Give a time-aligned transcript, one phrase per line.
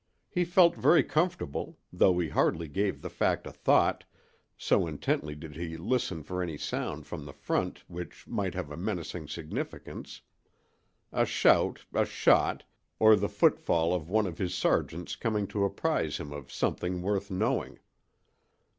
[0.31, 4.03] He felt very comfortable, though he hardly gave the fact a thought,
[4.57, 8.77] so intently did he listen for any sound from the front which might have a
[8.77, 12.63] menacing significance—a shout, a shot,
[12.97, 17.29] or the footfall of one of his sergeants coming to apprise him of something worth
[17.29, 17.77] knowing.